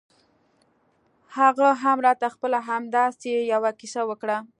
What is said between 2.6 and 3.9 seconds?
همداسې يوه